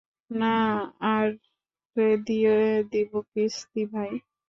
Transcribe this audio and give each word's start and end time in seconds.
নাহ, 0.31 0.77
আরে 1.09 2.09
দিয়ে 2.27 2.55
দিবো 2.91 3.17
কিস্তি, 3.31 3.81
ভাই। 3.93 4.11